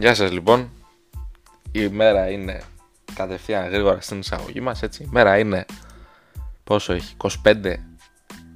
Γεια 0.00 0.14
σας 0.14 0.30
λοιπόν. 0.30 0.70
Η 1.72 1.88
μέρα 1.88 2.30
είναι 2.30 2.62
κατευθείαν 3.14 3.70
γρήγορα 3.70 4.00
στην 4.00 4.18
εισαγωγή 4.18 4.60
μας, 4.60 4.82
έτσι. 4.82 5.02
Η 5.02 5.08
μέρα 5.10 5.38
είναι, 5.38 5.66
πόσο 6.64 6.92
έχει, 6.92 7.16
25 7.44 7.74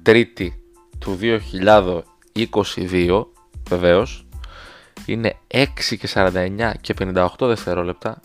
Τρίτη 0.01 0.63
του 0.99 1.19
2022, 1.21 3.25
βεβαίως. 3.69 4.27
Είναι 5.05 5.35
6 5.47 5.65
και 5.99 6.09
49 6.13 6.71
και 6.81 6.93
58 6.99 7.27
δευτερόλεπτα. 7.39 8.19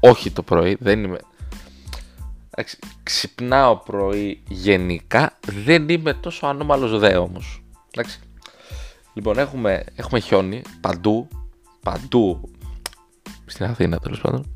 Όχι 0.00 0.30
το 0.30 0.42
πρωί, 0.42 0.76
δεν 0.80 1.04
είμαι... 1.04 1.18
Εντάξει, 2.50 2.78
ξυπνάω 3.02 3.76
πρωί 3.76 4.42
γενικά, 4.48 5.38
δεν 5.46 5.88
είμαι 5.88 6.14
τόσο 6.14 6.46
ανώμαλος 6.46 6.98
δε 6.98 7.16
όμως. 7.16 7.62
Εντάξει. 7.90 8.20
Λοιπόν, 9.12 9.38
έχουμε, 9.38 9.84
έχουμε 9.96 10.20
χιόνι 10.20 10.62
παντού, 10.80 11.28
παντού 11.90 12.48
στην 13.46 13.64
Αθήνα 13.64 13.98
τέλος 13.98 14.20
πάντων. 14.20 14.52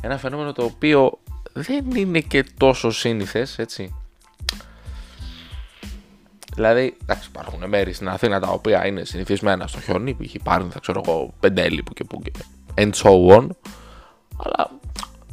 Ένα 0.00 0.18
φαινόμενο 0.18 0.52
το 0.52 0.64
οποίο 0.64 1.18
δεν 1.52 1.90
είναι 1.94 2.20
και 2.20 2.44
τόσο 2.56 2.90
σύνηθες, 2.90 3.58
έτσι. 3.58 3.94
Δηλαδή, 6.54 6.96
εντάξει, 7.02 7.28
υπάρχουν 7.28 7.68
μέρη 7.68 7.92
στην 7.92 8.08
Αθήνα 8.08 8.40
τα 8.40 8.48
οποία 8.48 8.86
είναι 8.86 9.04
συνηθισμένα 9.04 9.66
στο 9.66 9.80
χιόνι, 9.80 10.14
που 10.14 10.22
υπάρχουν, 10.32 10.70
θα 10.70 10.78
ξέρω 10.78 11.00
εγώ, 11.06 11.34
πεντέλη 11.40 11.82
που 11.82 11.92
και 11.92 12.04
που 12.04 12.22
και 12.22 12.32
and 12.74 12.90
so 12.92 13.36
on. 13.36 13.48
Αλλά, 14.36 14.70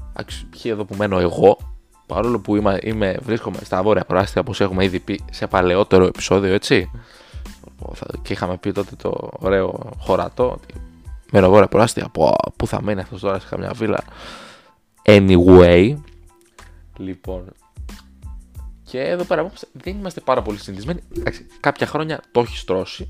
εντάξει, 0.09 0.45
π.χ. 0.45 0.65
εδώ 0.65 0.85
που 0.85 0.95
μένω 0.95 1.19
εγώ, 1.19 1.57
παρόλο 2.05 2.39
που 2.39 2.55
είμαι, 2.55 2.79
είμαι, 2.83 3.17
βρίσκομαι 3.21 3.57
στα 3.63 3.83
βόρεια 3.83 4.05
προάστια, 4.05 4.41
όπως 4.41 4.61
έχουμε 4.61 4.83
ήδη 4.83 4.99
πει 4.99 5.21
σε 5.31 5.47
παλαιότερο 5.47 6.05
επεισόδιο, 6.05 6.53
έτσι, 6.53 6.91
και 8.21 8.33
είχαμε 8.33 8.57
πει 8.57 8.71
τότε 8.71 8.95
το 8.95 9.29
ωραίο 9.39 9.91
χωρατό, 9.97 10.51
ότι 10.51 10.73
μένω 11.31 11.49
βόρεια 11.49 11.67
προάστια, 11.67 12.05
από 12.05 12.35
πού 12.55 12.67
θα 12.67 12.81
μένει 12.81 13.01
αυτός 13.01 13.21
τώρα 13.21 13.39
σε 13.39 13.47
καμιά 13.49 13.71
βίλα. 13.73 14.03
Anyway, 15.05 15.95
λοιπόν, 16.97 17.45
και 18.83 19.01
εδώ 19.01 19.23
πέρα 19.23 19.41
όμως 19.41 19.63
δεν 19.71 19.97
είμαστε 19.97 20.21
πάρα 20.21 20.41
πολύ 20.41 20.57
συνηθισμένοι. 20.57 21.01
κάποια 21.59 21.87
χρόνια 21.87 22.21
το 22.31 22.39
έχει 22.39 22.57
στρώσει. 22.57 23.07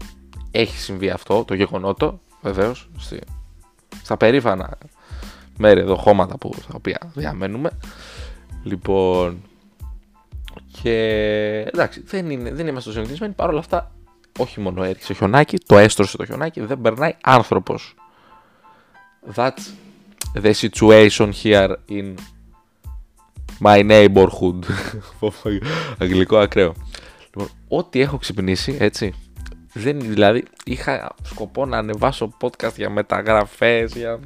Έχει 0.52 0.78
συμβεί 0.78 1.10
αυτό, 1.10 1.44
το 1.46 1.54
γεγονότο, 1.54 2.20
βεβαίως, 2.42 2.90
στα 4.04 4.18
περήφανα 4.18 4.78
μέρη 5.58 5.80
εδώ, 5.80 5.96
χώματα 5.96 6.38
που, 6.38 6.54
στα 6.62 6.74
οποία 6.76 7.12
διαμένουμε. 7.14 7.70
Λοιπόν, 8.64 9.42
και 10.82 10.96
εντάξει, 11.74 12.02
δεν, 12.02 12.30
είναι, 12.30 12.54
δεν 12.54 12.68
είμαστε 12.68 12.92
συνηθισμένοι. 12.92 13.34
Παρ' 13.34 13.50
όλα 13.50 13.60
αυτά, 13.60 13.92
όχι 14.40 14.60
μόνο 14.60 14.84
έριξε 14.84 15.14
χιονάκι, 15.14 15.58
το 15.58 15.78
έστρωσε 15.78 16.18
το 16.18 16.26
χιονάκι, 16.26 16.62
δεν 16.62 16.82
περνάει 16.82 17.16
άνθρωπος. 17.24 17.96
That's 19.28 19.72
the 20.34 20.54
situation 20.54 21.32
here 21.32 21.78
in 21.88 22.18
My 23.60 23.84
neighborhood. 23.84 24.64
Αγγλικό 26.02 26.38
ακραίο. 26.38 26.74
Λοιπόν, 27.26 27.50
ό,τι 27.68 28.02
έχω 28.02 28.18
ξυπνήσει, 28.18 28.78
έτσι. 28.80 29.14
Δεν, 29.74 30.00
δηλαδή, 30.00 30.44
είχα 30.64 31.16
σκοπό 31.24 31.66
να 31.66 31.78
ανεβάσω 31.78 32.38
podcast 32.42 32.76
για 32.76 32.90
μεταγραφές. 32.90 33.94
Για... 33.96 34.20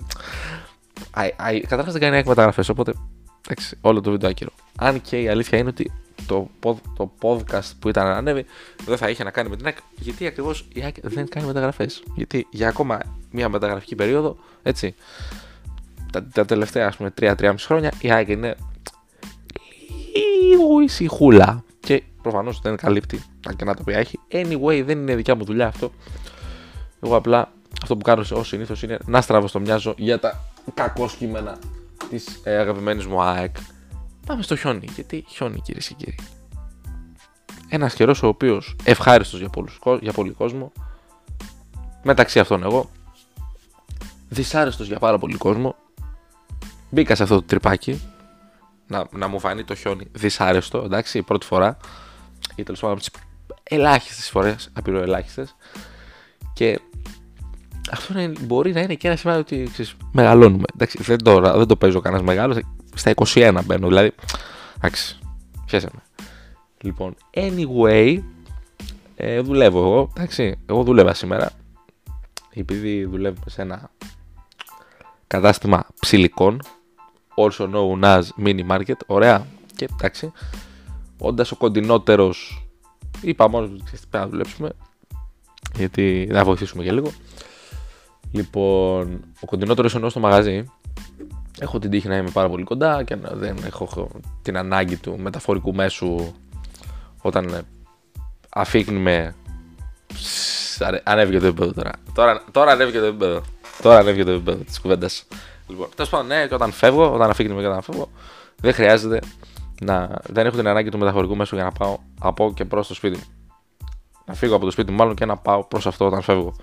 Καταρχάς 1.67 1.91
δεν 1.91 2.02
κάνει 2.02 2.23
μεταγραφές, 2.25 2.69
οπότε 2.69 2.94
εντάξει, 3.47 3.77
όλο 3.81 4.02
το 4.02 4.11
βίντεο 4.11 4.30
άκυρο. 4.30 4.52
Αν 4.77 5.02
και 5.02 5.21
η 5.21 5.27
αλήθεια 5.27 5.58
είναι 5.58 5.69
ότι 5.69 5.91
το, 6.27 6.49
το 6.97 7.11
podcast 7.21 7.71
που 7.80 7.89
ήταν 7.89 8.05
να 8.05 8.14
ανέβει 8.14 8.45
δεν 8.86 8.97
θα 8.97 9.09
είχε 9.09 9.23
να 9.23 9.31
κάνει 9.31 9.49
με 9.49 9.55
την 9.55 9.66
ΑΕΚ, 9.66 9.77
γιατί 9.95 10.27
ακριβώς 10.27 10.67
η 10.73 10.81
ΑΕΚ 10.83 10.95
δεν 11.02 11.30
κάνει 11.30 11.47
μεταγραφές. 11.47 12.03
Γιατί 12.16 12.47
για 12.49 12.67
ακόμα 12.67 12.99
μια 13.34 13.50
μεταγραφική 13.50 13.95
περίοδο, 13.95 14.38
έτσι, 14.64 14.95
τα, 16.11 16.23
τα 16.23 16.45
τελευταία 16.45 16.88
ας 16.88 16.95
πούμε 16.95 17.14
3-3,5 17.21 17.54
χρόνια 17.58 17.94
η 17.99 18.11
ΑΕΚ 18.11 18.27
είναι 18.27 18.55
λίγο 20.42 20.80
ησυχούλα. 20.80 21.64
Και 21.80 22.04
προφανώς 22.21 22.60
δεν 22.60 22.76
καλύπτει 22.76 23.23
τα 23.39 23.54
κενά 23.54 23.73
τα 23.73 23.80
οποία 23.82 23.98
έχει. 23.98 24.20
Anyway, 24.32 24.83
δεν 24.86 24.99
είναι 24.99 25.16
δικιά 25.16 25.36
μου 25.36 25.44
δουλειά 25.44 25.67
αυτό. 25.67 25.92
Εγώ 27.02 27.16
απλά 27.16 27.52
αυτό 27.82 27.98
που 27.98 28.02
κάνω 28.02 28.23
ως 28.32 28.48
συνήθως 28.48 28.83
είναι 28.83 28.98
να 29.05 29.21
στραβώ 29.21 29.48
στο 29.48 29.60
μοιάζω 29.60 29.94
για 29.98 30.20
τα 30.20 30.44
κακό 30.73 31.10
κείμενα 31.17 31.58
της 32.10 32.42
ε, 32.44 32.58
αγαπημένης 32.58 33.05
μου 33.05 33.21
ΑΕΚ. 33.21 33.55
Πάμε 34.26 34.42
στο 34.42 34.55
χιόνι. 34.55 34.88
Γιατί 34.95 35.26
χιόνι, 35.27 35.61
κυρίες 35.61 35.88
και 35.88 35.94
κύριοι. 35.94 36.15
Ένας 37.70 37.94
καιρός 37.94 38.23
ο 38.23 38.27
οποίος 38.27 38.76
ευχάριστος 38.83 39.39
για, 39.39 39.50
για 40.02 40.11
πολύ 40.11 40.32
κόσμο. 40.32 40.71
Μεταξύ 42.04 42.39
αυτών 42.39 42.64
εγώ. 42.64 42.89
Δυσάρεστος 44.33 44.88
για 44.88 44.99
πάρα 44.99 45.17
πολύ 45.17 45.38
κόσμο. 45.38 45.76
Μπήκα 46.89 47.16
σε 47.16 47.23
αυτό 47.23 47.36
το 47.36 47.42
τρυπάκι 47.42 48.02
να, 48.88 49.08
να 49.11 49.27
μου 49.27 49.39
φανεί 49.39 49.64
το 49.64 49.76
χιόνι 49.76 50.08
δυσάρεστο, 50.11 50.82
εντάξει, 50.86 51.17
η 51.17 51.21
πρώτη 51.21 51.45
φορά. 51.45 51.77
Ή 52.55 52.64
τέλος 52.64 52.80
πάντων 52.80 52.98
από 52.98 53.05
τι 53.05 53.20
ελάχιστες 53.64 54.30
φορές, 54.30 54.70
απειροελάχιστες. 54.73 55.55
Και 56.54 56.80
αυτό 57.92 58.20
είναι, 58.20 58.33
μπορεί 58.42 58.73
να 58.73 58.82
είναι 58.82 58.95
και 58.95 59.08
ένα 59.08 59.16
σημάδι 59.16 59.39
ότι 59.39 59.70
ξέρεις, 59.71 59.95
μεγαλώνουμε. 60.11 60.64
Εντάξει, 60.73 61.04
δεν, 61.04 61.23
το, 61.23 61.42
δεν 61.42 61.67
το 61.67 61.76
παίζω 61.76 62.00
κανένας 62.00 62.26
μεγάλος. 62.26 62.58
Στα 62.95 63.14
21 63.15 63.60
μπαίνω, 63.65 63.88
δηλαδή. 63.88 64.11
Εντάξει, 64.77 65.20
πιέσαμε. 65.65 66.02
Λοιπόν, 66.82 67.15
anyway, 67.33 68.20
ε, 69.15 69.39
δουλεύω 69.39 69.80
εγώ. 69.80 70.11
Εντάξει, 70.15 70.58
εγώ 70.65 70.83
δούλευα 70.83 71.14
σήμερα. 71.14 71.52
Επειδή 72.54 73.05
δουλεύω 73.05 73.42
σε 73.45 73.61
ένα 73.61 73.92
κατάστημα 75.28 75.86
ψηλικών 76.00 76.61
also 77.36 77.70
known 77.73 78.04
as 78.04 78.22
mini 78.44 78.67
market. 78.67 78.98
Ωραία. 79.06 79.45
Και 79.76 79.88
εντάξει, 79.94 80.32
όντας 81.17 81.52
ο 81.52 81.56
κοντινότερος, 81.56 82.67
είπα 83.22 83.50
μόνος 83.50 83.70
ότι 83.70 83.82
πρέπει 83.83 84.08
να 84.12 84.28
δουλέψουμε. 84.28 84.70
Γιατί 85.76 86.28
να 86.32 86.44
βοηθήσουμε 86.44 86.83
για 86.83 86.94
λίγο. 86.94 87.12
Λοιπόν, 88.32 89.23
ο 89.39 89.45
κοντινότερος 89.45 89.95
εννοώ 89.95 90.10
στο 90.10 90.20
μαγαζί. 90.20 90.66
Έχω 91.60 91.80
την 91.80 91.89
τύχη 91.89 92.08
να 92.08 92.17
είμαι 92.17 92.30
πάρα 92.30 92.50
πολύ 92.50 92.64
κοντά 92.64 93.04
και 93.04 93.16
να 93.16 93.30
δεν 93.30 93.58
έχω 93.66 94.10
την 94.42 94.58
ανάγκη 94.58 94.95
του 94.95 95.20
μεταφορικού 95.20 95.73
μέσου 95.73 96.33
όταν 97.22 97.66
αφήκνει 98.50 99.00
με. 99.00 99.36
Ανέβηκε 101.04 101.39
το 101.39 101.45
επίπεδο 101.45 101.73
τώρα. 101.73 101.92
Τώρα, 102.14 102.44
τώρα 102.52 102.72
ανέβηκε 102.72 103.00
το 103.00 103.06
επίπεδο. 103.06 103.42
Τώρα 103.82 103.98
ανέβηκε 103.98 104.23
το 104.23 104.32
επίπεδο 104.32 104.64
της 104.64 104.80
κουβέντας. 104.80 105.26
Λοιπόν, 105.67 105.88
τέλος 105.95 106.10
πάντων, 106.10 106.28
ναι, 106.28 106.48
και 106.48 106.54
όταν 106.54 106.72
φεύγω, 106.72 107.14
όταν 107.14 107.30
αφήνουμε 107.30 107.61
και 107.61 107.67
όταν 107.67 107.82
φεύγω, 107.82 108.10
δεν 108.56 108.73
χρειάζεται 108.73 109.20
να. 109.82 110.20
Δεν 110.23 110.45
έχω 110.45 110.58
την 110.58 110.67
ανάγκη 110.67 110.89
του 110.89 110.98
μεταφορικού 110.98 111.36
μέσου 111.36 111.56
για 111.56 111.64
να 111.64 111.72
πάω 111.72 111.98
από 112.20 112.54
και 112.56 112.66
προς 112.66 112.88
το 112.88 112.94
σπίτι 112.94 113.17
μου. 113.17 113.23
Να 114.26 114.33
φύγω 114.33 114.56
από 114.56 114.66
το 114.66 114.72
σπίτι 114.72 114.92
μου, 114.92 114.98
μάλλον 114.98 115.16
και 115.16 115.26
να 115.26 115.38
πάω 115.38 115.64
προς 115.64 115.88
αυτό 115.88 116.06
όταν 116.06 116.22
φεύγω. 116.22 116.56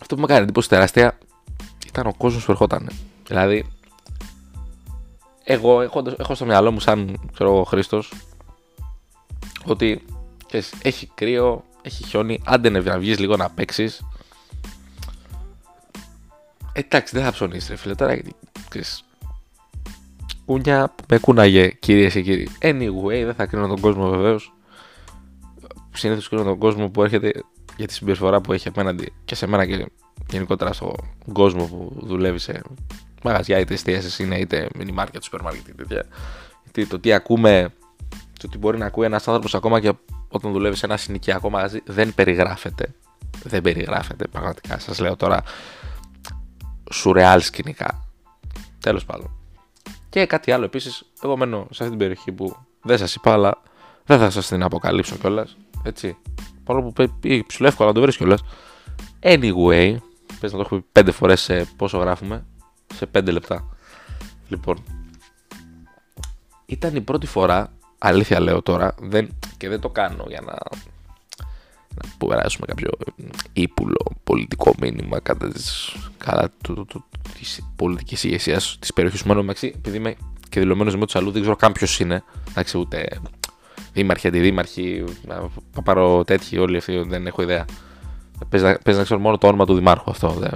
Αυτό 0.00 0.14
που 0.14 0.20
με 0.20 0.26
κάνει 0.26 0.42
εντύπωση 0.42 0.68
τεράστια 0.68 1.18
ήταν 1.86 2.06
ο 2.06 2.14
κόσμος 2.16 2.44
που 2.44 2.50
ερχόταν. 2.50 2.90
Δηλαδή, 3.26 3.66
εγώ 5.44 5.80
έχω, 5.82 6.02
έχω 6.18 6.34
στο 6.34 6.44
μυαλό 6.44 6.70
μου, 6.70 6.80
σαν 6.80 7.30
ξέρω 7.32 7.50
εγώ, 7.50 7.64
Χρήστος, 7.64 8.12
ότι 9.64 10.04
ξέρεις, 10.46 10.72
έχει 10.82 11.10
κρύο, 11.14 11.64
έχει 11.82 12.04
χιόνι, 12.04 12.40
άντε 12.44 12.68
να 12.68 12.98
βγεις 12.98 13.18
λίγο 13.18 13.36
να 13.36 13.50
παίξεις, 13.50 14.06
Εντάξει, 16.78 17.16
δεν 17.16 17.24
θα 17.24 17.32
ψωνίσεις, 17.32 17.68
ρε 17.68 17.76
φίλε. 17.76 17.94
Τώρα 17.94 18.14
γιατί 18.14 18.34
ξέρεις, 18.68 19.04
κούνια 20.44 20.92
που 20.96 21.04
με 21.08 21.18
κούναγε, 21.18 21.68
κυρίες 21.68 22.12
και 22.12 22.22
κύριοι. 22.22 22.48
Anyway, 22.60 23.24
δεν 23.24 23.34
θα 23.34 23.46
κρίνω 23.46 23.66
τον 23.66 23.80
κόσμο 23.80 24.08
βεβαίως. 24.08 24.52
Συνήθως 25.92 26.28
κρίνω 26.28 26.44
τον 26.44 26.58
κόσμο 26.58 26.88
που 26.88 27.02
έρχεται 27.02 27.32
για 27.76 27.86
τη 27.86 27.92
συμπεριφορά 27.92 28.40
που 28.40 28.52
έχει 28.52 28.68
απέναντι 28.68 29.12
και 29.24 29.34
σε 29.34 29.46
μένα 29.46 29.66
και 29.66 29.86
γενικότερα 30.30 30.72
στον 30.72 30.94
κόσμο 31.32 31.64
που 31.64 31.92
δουλεύει 32.02 32.38
σε 32.38 32.62
μαγαζιά, 33.22 33.58
είτε 33.58 33.74
εστίαση 33.74 34.22
είναι 34.22 34.38
είτε 34.38 34.68
mini 34.78 34.94
market, 34.98 35.18
super 35.30 35.46
market, 35.46 35.72
τέτοια. 35.76 36.06
Γιατί 36.64 36.86
το 36.86 36.98
τι 36.98 37.12
ακούμε, 37.12 37.68
το 38.40 38.48
τι 38.48 38.58
μπορεί 38.58 38.78
να 38.78 38.86
ακούει 38.86 39.04
ένας 39.04 39.28
άνθρωπος 39.28 39.54
ακόμα 39.54 39.80
και 39.80 39.92
όταν 40.28 40.52
δουλεύει 40.52 40.76
σε 40.76 40.86
ένα 40.86 40.96
συνοικιακό 40.96 41.50
μαγαζί 41.50 41.80
δεν 41.86 42.14
περιγράφεται. 42.14 42.94
Δεν 43.42 43.62
περιγράφεται 43.62 44.26
πραγματικά. 44.26 44.78
Σας 44.78 44.98
λέω 44.98 45.16
τώρα 45.16 45.42
σουρεάλ 46.92 47.40
σκηνικά. 47.40 48.06
Τέλος 48.80 49.04
πάντων. 49.04 49.30
Και 50.08 50.26
κάτι 50.26 50.52
άλλο 50.52 50.64
επίσης. 50.64 51.02
Εγώ 51.22 51.36
μένω 51.36 51.66
σε 51.70 51.82
αυτή 51.82 51.88
την 51.88 51.98
περιοχή 51.98 52.32
που 52.32 52.56
δεν 52.82 52.98
σας 52.98 53.14
είπα, 53.14 53.32
αλλά 53.32 53.62
δεν 54.04 54.18
θα 54.18 54.30
σας 54.30 54.46
την 54.46 54.62
αποκαλύψω 54.62 55.16
κιόλας. 55.16 55.56
Έτσι. 55.82 56.16
Παρόλο 56.64 56.92
που 56.92 57.10
πει 57.20 57.44
ψηλό 57.46 57.66
εύκολα 57.68 57.88
να 57.88 57.94
το 57.94 58.00
βρεις 58.00 58.16
κιόλας. 58.16 58.44
Anyway, 59.20 59.96
πες 60.40 60.52
να 60.52 60.58
το 60.58 60.60
έχω 60.60 60.76
πει 60.76 60.84
πέντε 60.92 61.10
φορές 61.10 61.40
σε 61.40 61.64
πόσο 61.76 61.98
γράφουμε. 61.98 62.44
Σε 62.94 63.06
πέντε 63.06 63.30
λεπτά. 63.30 63.76
Λοιπόν, 64.48 64.82
ήταν 66.66 66.96
η 66.96 67.00
πρώτη 67.00 67.26
φορά, 67.26 67.72
αλήθεια 67.98 68.40
λέω 68.40 68.62
τώρα, 68.62 68.94
δεν, 69.00 69.38
και 69.56 69.68
δεν 69.68 69.80
το 69.80 69.88
κάνω 69.88 70.24
για 70.28 70.40
να 70.40 70.52
που 70.52 70.95
περάσουμε 72.28 72.66
κάποιο 72.66 72.90
ύπουλο 73.52 74.12
πολιτικό 74.24 74.74
μήνυμα 74.80 75.20
κατά, 75.20 75.48
της, 75.48 75.96
κατά 76.18 76.52
του, 76.62 76.74
του, 76.74 76.84
του, 76.86 77.04
της 77.38 77.68
πολιτικής 77.76 78.24
ηγεσίας 78.24 78.76
της 78.80 78.92
περιοχής 78.92 79.22
του 79.22 79.34
μεταξύ, 79.34 79.72
επειδή 79.76 79.96
είμαι 79.96 80.16
και 80.48 80.60
δηλωμένος 80.60 80.96
με 80.96 81.06
του 81.06 81.18
αλλού, 81.18 81.30
δεν 81.30 81.40
ξέρω 81.40 81.56
καν 81.56 81.72
ποιος 81.72 82.00
είναι, 82.00 82.22
εντάξει 82.48 82.78
ούτε 82.78 83.20
δήμαρχοι, 83.92 84.26
αντιδήμαρχοι, 84.26 85.04
θα 85.72 85.82
πάρω 85.82 86.24
τέτοιοι 86.24 86.58
όλοι 86.58 86.76
αυτοί, 86.76 86.98
δεν 86.98 87.26
έχω 87.26 87.42
ιδέα. 87.42 87.64
Παίζει 88.48 88.78
να, 88.84 89.02
ξέρω 89.02 89.20
μόνο 89.20 89.38
το 89.38 89.46
όνομα 89.46 89.66
του 89.66 89.74
δημάρχου 89.74 90.10
αυτό. 90.10 90.28
Δε. 90.28 90.48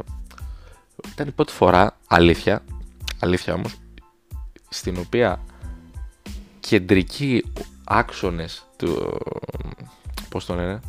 Ήταν 1.13 1.29
η 1.29 1.31
πρώτη 1.31 1.53
φορά, 1.53 1.97
αλήθεια, 2.07 2.65
αλήθεια 3.19 3.55
όμως, 3.55 3.75
στην 4.69 4.97
οποία 4.99 5.41
κεντρικοί 6.61 7.45
άξονες 7.85 8.67
του, 8.77 9.19
πώς 10.29 10.45
το 10.45 10.55
λένε, 10.55 10.81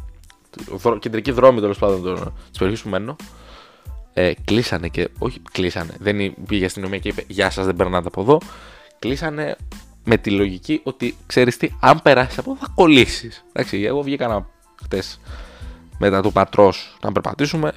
κεντρική 0.99 1.31
δρόμη 1.31 1.59
τέλος 1.59 1.77
πάντων 1.77 2.33
της 2.49 2.57
περιοχής 2.57 2.83
που 2.83 2.89
μένω, 2.89 3.15
ε, 4.13 4.31
κλείσανε 4.45 4.87
και. 4.87 5.09
Όχι, 5.19 5.41
κλείσανε. 5.51 5.93
Δεν 5.99 6.33
πήγε 6.47 6.61
η 6.61 6.65
αστυνομία 6.65 6.97
και 6.97 7.09
είπε 7.09 7.23
Γεια 7.27 7.49
σας, 7.49 7.65
δεν 7.65 7.75
περνάτε 7.75 8.07
από 8.07 8.21
εδώ. 8.21 8.37
Κλείσανε 8.99 9.55
με 10.03 10.17
τη 10.17 10.31
λογική 10.31 10.81
ότι 10.83 11.15
ξέρεις 11.27 11.57
τι, 11.57 11.69
αν 11.79 12.01
περάσεις 12.01 12.37
από 12.37 12.51
εδώ 12.51 12.59
θα 12.59 12.71
κολλήσεις. 12.75 13.45
Εντάξει, 13.53 13.81
εγώ 13.83 14.01
βγήκα 14.01 14.47
χτες 14.83 15.19
μετά 15.97 16.21
του 16.21 16.31
πατρός 16.31 16.97
να 17.03 17.11
περπατήσουμε. 17.11 17.73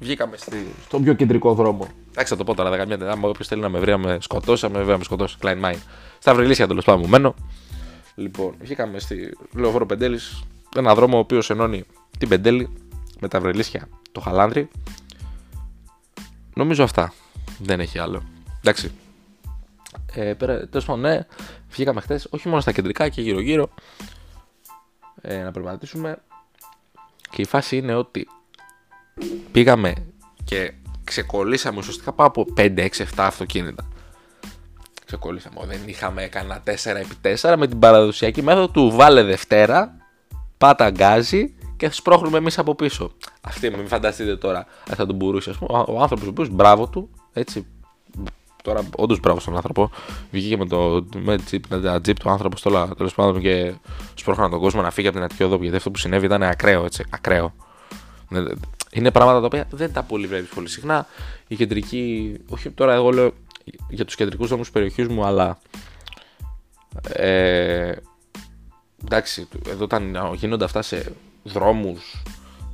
Βγήκαμε 0.00 0.36
στη, 0.36 0.66
στον 0.86 1.02
πιο 1.02 1.14
κεντρικό 1.14 1.54
δρόμο. 1.54 1.88
Εντάξει, 2.10 2.32
θα 2.32 2.38
το 2.38 2.44
πω 2.44 2.54
τώρα, 2.54 2.86
15 2.86 3.02
Αν 3.02 3.24
όποιος 3.24 3.48
θέλει 3.48 3.60
να 3.60 3.68
με 3.68 3.78
βρει, 3.78 3.90
να 3.90 3.98
με 3.98 4.18
σκοτώσει, 4.20 4.64
να 4.64 4.70
με 4.70 4.78
βρει, 4.78 4.90
να 4.90 4.98
με 4.98 5.04
σκοτώσει. 5.04 5.36
Klein 5.42 5.60
Mine. 5.64 5.78
Στα 6.18 6.34
βρελίσια 6.34 6.66
τέλος 6.66 6.84
πάντων 6.84 7.00
μου 7.04 7.08
μένω. 7.08 7.34
Λοιπόν, 8.14 8.54
βγήκαμε 8.60 8.98
στη 8.98 9.36
Λεωφόρο 9.54 9.86
Πεντέλης, 9.86 10.42
ένα 10.76 10.94
δρόμο 10.94 11.16
ο 11.16 11.20
οποίος 11.20 11.50
ενώνει 11.50 11.84
την 12.18 12.28
Πεντέλη 12.28 12.68
με 13.20 13.28
τα 13.28 13.40
Βρελίσια, 13.40 13.88
το 14.12 14.20
Χαλάνδρι. 14.20 14.68
Νομίζω 16.54 16.84
αυτά. 16.84 17.12
Δεν 17.58 17.80
έχει 17.80 17.98
άλλο. 17.98 18.22
Εντάξει. 18.58 18.92
Ε, 20.14 20.34
Τέλος 20.34 20.84
πάντων, 20.84 21.00
ναι, 21.00 21.26
βγήκαμε 21.70 22.00
χθες 22.00 22.26
όχι 22.30 22.48
μόνο 22.48 22.60
στα 22.60 22.72
κεντρικά 22.72 23.08
και 23.08 23.20
γύρω-γύρω 23.20 23.70
ε, 25.20 25.42
να 25.42 25.50
περπατήσουμε. 25.50 26.18
Και 27.30 27.42
η 27.42 27.46
φάση 27.46 27.76
είναι 27.76 27.94
ότι 27.94 28.28
πήγαμε 29.52 29.94
και 30.44 30.72
ξεκολλήσαμε 31.04 31.78
ουσιαστικά 31.78 32.12
πάνω 32.12 32.28
από 32.28 32.46
5, 32.56 32.78
6, 32.78 32.88
7 32.88 33.04
αυτοκίνητα. 33.16 33.88
Ξεκολλήσαμε. 35.04 35.56
Δεν 35.66 35.80
είχαμε 35.84 36.26
κανένα 36.26 36.62
4x4 36.64 37.54
με 37.58 37.66
την 37.66 37.78
παραδοσιακή 37.78 38.42
μέθοδο 38.42 38.68
του 38.68 38.90
βάλε 38.90 39.22
Δευτέρα, 39.22 39.96
πάτα 40.58 40.90
γκάζι 40.90 41.54
και 41.76 41.90
σπρώχνουμε 41.90 42.38
εμείς 42.38 42.58
από 42.58 42.74
πίσω. 42.74 43.10
Αυτή, 43.40 43.70
μην 43.70 43.88
φανταστείτε 43.88 44.36
τώρα, 44.36 44.66
θα 44.84 45.06
τον 45.06 45.16
μπορούσε. 45.16 45.50
πούμε, 45.58 45.84
ο 45.86 46.00
άνθρωπος 46.00 46.26
ο 46.26 46.30
οποίος 46.30 46.48
μπράβο 46.48 46.88
του, 46.88 47.10
έτσι. 47.32 47.66
Τώρα, 48.62 48.82
όντως 48.96 49.20
μπράβο 49.20 49.40
στον 49.40 49.56
άνθρωπο. 49.56 49.90
Βγήκε 50.30 50.56
με 50.56 50.66
το 50.66 51.06
με 51.18 51.38
τα 51.82 52.00
τζιπ 52.00 52.18
του 52.18 52.30
άνθρωπος 52.30 52.62
τώρα 52.62 52.88
τέλος 52.88 53.14
πάντων 53.14 53.40
και 53.40 53.74
σπρώχναν 54.14 54.50
τον 54.50 54.60
κόσμο 54.60 54.82
να 54.82 54.90
φύγει 54.90 55.06
από 55.06 55.16
την 55.16 55.24
Αττική 55.24 55.42
Οδό. 55.42 55.56
Γιατί 55.60 55.76
αυτό 55.76 55.90
που 55.90 55.98
συνέβη 55.98 56.26
ήταν 56.26 56.42
ακραίο, 56.42 56.84
έτσι. 56.84 57.04
Ακραίο. 57.10 57.54
Ναι, 58.28 58.40
είναι 58.90 59.10
πράγματα 59.10 59.40
τα 59.40 59.46
οποία 59.46 59.66
δεν 59.70 59.92
τα 59.92 60.02
πολύ 60.02 60.26
βλέπει 60.26 60.54
πολύ 60.54 60.68
συχνά. 60.68 61.06
Η 61.48 61.56
κεντρική, 61.56 62.34
όχι 62.48 62.70
τώρα 62.70 62.94
εγώ 62.94 63.10
λέω 63.10 63.32
για 63.88 64.04
τους 64.04 64.14
κεντρικούς 64.14 64.48
δρόμου 64.48 64.62
τη 64.62 64.70
περιοχής 64.72 65.08
μου, 65.08 65.24
αλλά. 65.24 65.58
Ε, 67.12 67.92
εντάξει, 69.04 69.48
εδώ 69.68 69.84
όταν 69.84 70.16
γίνονται 70.34 70.64
αυτά 70.64 70.82
σε 70.82 71.12
δρόμους, 71.42 72.22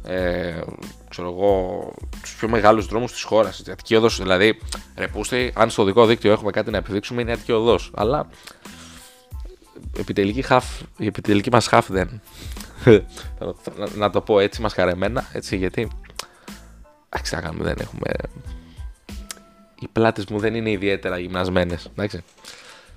ε, 0.04 0.60
ξέρω 1.08 1.28
εγώ, 1.28 1.92
τους 2.20 2.34
πιο 2.34 2.48
μεγάλους 2.48 2.86
δρόμους 2.86 3.12
της 3.12 3.22
χώρας. 3.22 3.58
Η 3.58 3.70
Αττική 3.70 3.94
Οδός, 3.96 4.16
δηλαδή, 4.16 4.58
ρεπούστε, 4.96 5.52
αν 5.54 5.70
στο 5.70 5.84
δικό 5.84 6.06
δίκτυο 6.06 6.32
έχουμε 6.32 6.50
κάτι 6.50 6.70
να 6.70 6.76
επιδείξουμε 6.76 7.20
είναι 7.20 7.30
η 7.30 7.32
Αττική 7.32 7.52
Οδός. 7.52 7.90
Αλλά 7.94 8.28
επιτελική 9.98 10.42
χαφ, 10.42 10.80
η 10.96 11.06
επιτελική 11.06 11.50
μας 11.50 11.66
χαφ 11.66 11.90
δεν. 11.90 12.20
να, 13.78 13.88
να, 14.02 14.10
το 14.10 14.20
πω 14.20 14.40
έτσι, 14.40 14.60
μας 14.60 14.72
χαρεμένα, 14.72 15.24
έτσι, 15.32 15.56
γιατί 15.56 15.88
εντάξει, 17.08 17.36
δεν 17.58 17.76
έχουμε... 17.80 18.10
Οι 19.80 19.88
πλάτες 19.92 20.26
μου 20.26 20.38
δεν 20.38 20.54
είναι 20.54 20.70
ιδιαίτερα 20.70 21.18
γυμνασμένες, 21.18 21.90
εντάξει. 21.92 22.24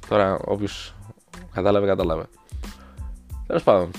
Τώρα, 0.07 0.39
όποιος 0.45 0.93
κατάλαβε, 1.53 1.87
κατάλαβε. 1.87 2.25
Τέλος 3.47 3.63
πάντων, 3.63 3.91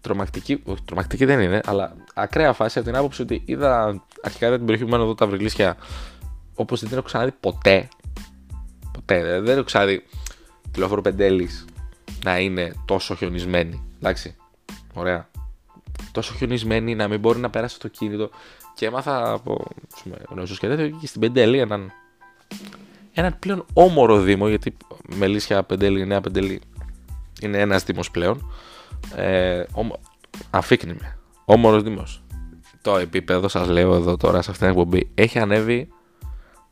τρομακτική, 0.00 0.62
όχι, 0.64 0.82
τρομακτική 0.84 1.24
δεν 1.24 1.40
είναι, 1.40 1.60
αλλά 1.64 1.96
ακραία 2.14 2.52
φάση 2.52 2.78
από 2.78 2.88
την 2.88 2.96
άποψη 2.96 3.22
ότι 3.22 3.42
είδα 3.44 4.02
αρχικά 4.22 4.50
την 4.50 4.60
περιοχή 4.60 4.84
που 4.84 4.90
μένω 4.90 5.02
εδώ 5.02 5.14
τα 5.14 5.26
βρυλίσια 5.26 5.76
όπως 6.54 6.80
δεν 6.80 6.88
την 6.88 6.98
έχω 6.98 7.06
ξαναδεί 7.06 7.32
ποτέ. 7.40 7.88
Ποτέ. 8.92 9.40
Δεν 9.40 9.54
έχω 9.54 9.64
ξαναδεί 9.64 10.04
τη 10.70 10.78
λεωφόρο 10.78 11.02
Πεντέλης 11.02 11.64
να 12.24 12.38
είναι 12.38 12.72
τόσο 12.84 13.14
χιονισμένη. 13.14 13.84
Εντάξει. 13.96 14.36
Ωραία. 14.94 15.28
Τόσο 16.12 16.34
χιονισμένη 16.34 16.94
να 16.94 17.08
μην 17.08 17.20
μπορεί 17.20 17.38
να 17.38 17.50
περάσει 17.50 17.78
το 17.80 17.88
κίνητο. 17.88 18.30
Και 18.74 18.86
έμαθα 18.86 19.32
από 19.32 19.64
γνωστούς 20.28 20.58
και 20.58 20.68
τέτοιο 20.68 20.98
και 21.00 21.06
στην 21.06 21.20
Πεντέλη 21.20 21.58
έναν, 21.58 21.92
έναν 23.12 23.36
πλέον 23.38 23.64
όμορο 23.72 24.20
δήμο, 24.20 24.48
γιατί 24.48 24.76
Μελίσια 25.16 25.62
Πεντέλη, 25.62 26.06
Νέα 26.06 26.20
Πεντέλη 26.20 26.60
είναι 27.40 27.58
ένας 27.58 27.84
δήμος 27.84 28.10
πλέον 28.10 28.52
ε, 29.16 29.64
αφήκνημε. 30.50 31.18
Όμορος 31.44 31.82
Δήμος. 31.82 32.22
Το 32.82 32.96
επίπεδο 32.96 33.48
σας 33.48 33.68
λέω 33.68 33.94
εδώ 33.94 34.16
τώρα 34.16 34.42
σε 34.42 34.50
αυτήν 34.50 34.68
την 34.68 34.76
εκπομπή 34.78 35.10
έχει 35.14 35.38
ανέβει 35.38 35.88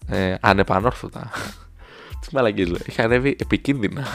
ε, 0.06 0.34
ανεπανόρθωτα. 0.40 1.30
Τι 2.20 2.34
μαλακής 2.34 2.68
λέω. 2.68 2.80
Έχει 2.86 3.02
ανέβει 3.02 3.36
επικίνδυνα. 3.40 4.06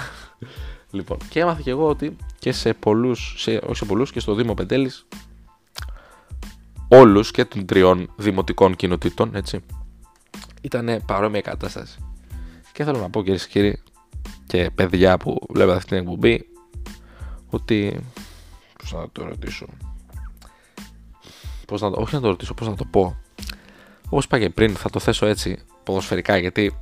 λοιπόν, 0.92 1.18
και 1.30 1.40
έμαθα 1.40 1.62
και 1.62 1.70
εγώ 1.70 1.88
ότι 1.88 2.16
και 2.40 2.52
σε 2.52 2.74
πολλούς, 2.74 3.34
σε, 3.38 3.62
όχι 3.64 3.76
σε 3.76 3.86
πολλούς 3.86 4.12
και 4.12 4.20
στο 4.20 4.34
Δήμο 4.34 4.54
Πεντέλης 4.54 5.08
όλους 6.90 7.32
και 7.32 7.46
των 7.46 7.66
τριών 7.66 8.12
δημοτικών 8.16 8.76
κοινοτήτων, 8.76 9.36
έτσι, 9.36 9.60
ήταν 10.62 11.02
παρόμοια 11.06 11.42
κατάσταση. 11.42 12.00
Και 12.74 12.84
θέλω 12.84 13.00
να 13.00 13.10
πω 13.10 13.24
κυρίες 13.24 13.48
και 13.48 13.52
κύριοι 13.52 13.82
και 14.50 14.70
παιδιά 14.76 15.18
που 15.18 15.40
βλέπετε 15.50 15.78
αυτή 15.78 15.90
την 15.90 15.98
εκπομπή, 15.98 16.50
ότι. 17.50 18.00
Πώς 18.78 18.92
να 18.92 19.10
το 19.10 19.26
ρωτήσω; 19.26 19.66
Πώς 21.68 21.82
να 21.82 21.92
το, 21.92 22.02
όχι 22.02 22.16
να 22.16 22.22
το 22.22 22.28
ρωτήσω, 22.28 22.54
πώς 22.54 22.68
να 22.68 22.76
το 22.76 22.86
πω. 22.86 23.18
Όπως 24.06 24.26
είπα 24.26 24.40
και 24.40 24.50
πριν, 24.50 24.76
θα 24.76 24.90
το 24.90 25.00
θέσω 25.00 25.26
έτσι 25.26 25.58
ποδοσφαιρικά 25.84 26.38
γιατί 26.38 26.78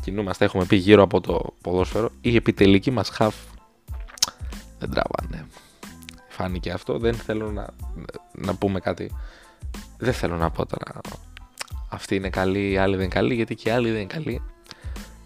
κινούμαστε, 0.00 0.44
έχουμε 0.44 0.64
πει 0.64 0.76
γύρω 0.76 1.02
από 1.02 1.20
το 1.20 1.54
ποδόσφαιρο. 1.60 2.10
Η 2.20 2.36
επιτελική 2.36 2.90
μας 2.90 3.08
χαφ 3.08 3.34
δεν 4.78 4.90
τραβάνε. 4.90 5.46
Φάνηκε 6.28 6.70
αυτό. 6.70 6.98
Δεν 6.98 7.14
θέλω 7.14 7.50
να, 7.50 7.66
να 8.32 8.54
πούμε 8.54 8.80
κάτι. 8.80 9.10
Δεν 9.98 10.12
θέλω 10.12 10.36
να 10.36 10.50
πω 10.50 10.66
τώρα. 10.66 11.00
Αυτή 11.88 12.14
είναι 12.14 12.30
καλή, 12.30 12.70
η 12.70 12.76
άλλη 12.76 12.94
δεν 12.96 13.04
είναι 13.04 13.14
καλή, 13.14 13.34
γιατί 13.34 13.54
και 13.54 13.68
η 13.68 13.72
άλλη 13.72 13.90
δεν 13.90 14.00
είναι 14.00 14.12
καλή. 14.12 14.42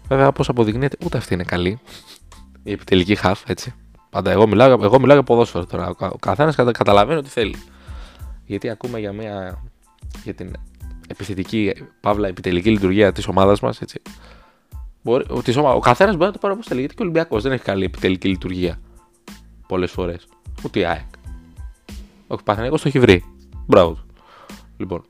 Βέβαια, 0.07 0.27
όπως 0.27 0.49
αποδεικνύεται, 0.49 0.97
ούτε 1.05 1.17
αυτή 1.17 1.33
είναι 1.33 1.43
καλή. 1.43 1.79
Η 2.63 2.71
επιτελική 2.71 3.15
χαφ, 3.15 3.41
έτσι. 3.49 3.73
Πάντα 4.09 4.31
εγώ 4.31 4.47
μιλάω, 4.47 4.83
εγώ 4.83 4.99
μιλάω 4.99 5.15
για 5.15 5.25
ποδόσφαιρο 5.25 5.65
τώρα. 5.65 5.95
Ο 5.99 6.17
καθένας 6.17 6.55
καταλαβαίνει 6.55 7.19
ό,τι 7.19 7.29
θέλει. 7.29 7.55
Γιατί 8.45 8.69
ακούμε 8.69 8.99
για, 8.99 9.11
μια, 9.11 9.63
για 10.23 10.33
την 10.33 10.53
επιθετική, 11.07 11.73
παύλα, 12.01 12.27
επιτελική 12.27 12.69
λειτουργία 12.69 13.11
της 13.11 13.27
ομάδας 13.27 13.59
μας. 13.59 13.79
Ο 15.55 15.79
καθένας 15.79 16.15
μπορεί 16.15 16.25
να 16.25 16.31
το 16.31 16.39
πάρει 16.39 16.53
όπως 16.53 16.65
θέλει. 16.65 16.79
Γιατί 16.79 16.95
και 16.95 17.01
ο 17.01 17.05
Ολυμπιακός 17.05 17.43
δεν 17.43 17.51
έχει 17.51 17.63
καλή 17.63 17.83
επιτελική 17.85 18.27
λειτουργία. 18.27 18.79
Πολλές 19.67 19.91
φορές. 19.91 20.27
Ούτε 20.63 20.79
η 20.79 20.85
ΑΕΚ. 20.85 21.05
Ο 22.27 22.35
Παθηναϊκός 22.35 22.81
το 22.81 22.87
έχει 22.87 22.99
βρει. 22.99 23.23
Μπράβο 23.65 23.97
Λοιπόν. 24.77 25.03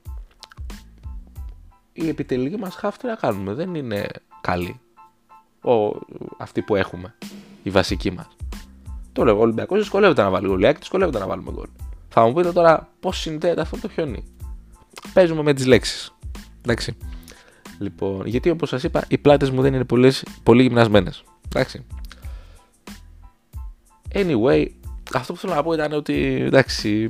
Η 1.94 2.08
επιτελική 2.08 2.58
μας 2.58 2.76
χάφτη 2.76 3.08
να 3.08 3.16
κάνουμε. 3.16 3.54
Δεν 3.54 3.76
είναι 3.76 4.08
καλή. 4.42 4.80
Ο, 5.66 6.00
αυτή 6.38 6.62
που 6.62 6.76
έχουμε. 6.76 7.16
Η 7.64 7.70
βασική 7.70 8.12
μας. 8.12 8.28
Το 9.12 9.24
λέω, 9.24 9.38
ο 9.38 9.42
Ολυμπιακός 9.42 9.80
δυσκολεύεται 9.80 10.22
να 10.22 10.30
βάλει 10.30 10.48
γκολ. 10.48 10.64
Η 10.64 10.72
δυσκολεύεται 10.72 11.20
να 11.20 11.28
βάλουμε 11.28 11.52
γκολ. 11.52 11.68
Θα 12.10 12.26
μου 12.26 12.34
πείτε 12.34 12.52
τώρα 12.52 12.90
πώς 13.00 13.18
συνδέεται 13.18 13.62
αυτό 13.62 13.80
το 13.80 13.90
χιόνι. 13.90 14.24
Παίζουμε 15.14 15.42
με 15.42 15.54
τις 15.54 15.66
λέξεις. 15.66 16.14
Εντάξει. 16.62 16.98
Λοιπόν, 17.80 18.26
γιατί 18.26 18.50
όπως 18.50 18.70
σας 18.70 18.84
είπα, 18.84 19.04
οι 19.08 19.18
πλάτες 19.18 19.50
μου 19.50 19.62
δεν 19.62 19.74
είναι 19.74 19.86
πολύ, 19.86 20.14
πολύ 20.44 20.62
γυμνασμένες. 20.62 21.24
Εντάξει. 21.46 21.86
Anyway, 24.14 24.68
αυτό 25.14 25.34
που 25.34 25.40
θέλω 25.40 25.54
να 25.54 25.64
πω 25.64 25.74
ήταν 25.74 25.92
ότι 25.92 26.42
εντάξει. 26.42 27.10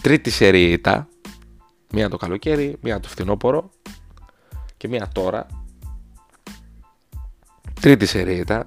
Τρίτη 0.00 0.30
σερία 0.30 1.08
Μία 1.92 2.08
το 2.08 2.16
καλοκαίρι, 2.16 2.76
μία 2.80 3.00
το 3.00 3.08
φθινόπωρο 3.08 3.70
και 4.76 4.88
μία 4.88 5.08
τώρα. 5.14 5.46
Τρίτη 7.80 8.06
σερία 8.06 8.66